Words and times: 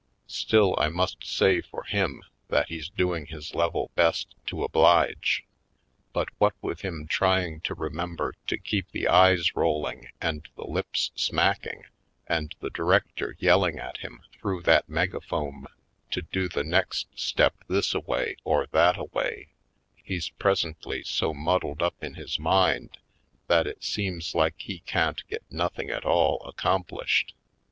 Still, 0.25 0.73
I 0.79 0.89
must 0.89 1.23
say 1.23 1.61
for 1.61 1.83
him 1.83 2.23
that 2.47 2.69
he's 2.69 2.89
doing 2.89 3.27
his 3.27 3.53
level 3.53 3.91
best 3.93 4.33
to 4.47 4.63
oblige. 4.63 5.45
But 6.11 6.29
what 6.39 6.55
with 6.59 6.81
him 6.81 7.05
trying 7.07 7.59
to 7.59 7.75
remember 7.75 8.33
to 8.47 8.57
keep 8.57 8.89
the 8.89 9.07
eyes 9.07 9.55
rolling 9.55 10.07
and 10.19 10.49
the 10.55 10.63
lips 10.65 11.11
smacking, 11.13 11.83
and 12.25 12.55
the 12.61 12.71
director 12.71 13.35
yell 13.37 13.63
ing 13.63 13.77
at 13.77 13.97
him 13.97 14.23
through 14.31 14.63
that 14.63 14.89
megaphome 14.89 15.67
to 16.09 16.23
do 16.23 16.49
the 16.49 16.63
next 16.63 17.09
step 17.13 17.53
this 17.67 17.93
a 17.93 17.99
way 17.99 18.37
or 18.43 18.65
that 18.71 18.97
a 18.97 19.03
way, 19.03 19.49
he's 20.03 20.29
presently 20.29 21.03
so 21.03 21.31
muddled 21.31 21.83
up 21.83 22.03
in 22.03 22.15
his 22.15 22.39
mind 22.39 22.97
that 23.45 23.67
it 23.67 23.83
seems 23.83 24.33
like 24.33 24.55
he 24.57 24.79
can't 24.79 25.27
get 25.27 25.43
nothing 25.51 25.91
at 25.91 26.05
all 26.05 26.39
accom 26.57 26.87
plished. 26.87 27.33